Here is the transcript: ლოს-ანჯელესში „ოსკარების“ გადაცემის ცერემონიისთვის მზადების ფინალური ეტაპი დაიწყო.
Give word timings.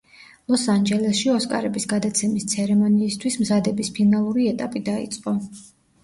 ლოს-ანჯელესში 0.51 1.27
„ოსკარების“ 1.33 1.83
გადაცემის 1.91 2.45
ცერემონიისთვის 2.53 3.37
მზადების 3.41 3.91
ფინალური 3.99 4.47
ეტაპი 4.53 4.83
დაიწყო. 4.89 5.35